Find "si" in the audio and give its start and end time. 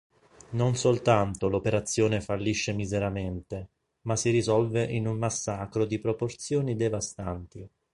4.15-4.31